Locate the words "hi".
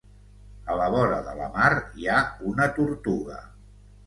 2.01-2.09